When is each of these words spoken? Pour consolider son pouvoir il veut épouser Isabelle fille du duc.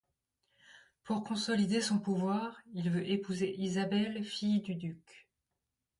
Pour 1.03 1.23
consolider 1.23 1.79
son 1.79 1.99
pouvoir 1.99 2.59
il 2.73 2.89
veut 2.89 3.07
épouser 3.07 3.55
Isabelle 3.61 4.23
fille 4.23 4.61
du 4.61 4.73
duc. 4.73 5.29